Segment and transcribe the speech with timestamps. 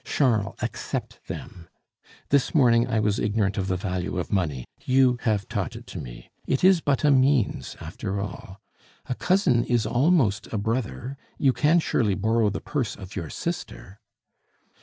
[0.03, 1.67] Charles, accept them!
[2.29, 5.99] This morning I was ignorant of the value of money; you have taught it to
[5.99, 6.31] me.
[6.47, 8.59] It is but a means, after all.
[9.05, 13.99] A cousin is almost a brother; you can surely borrow the purse of your sister."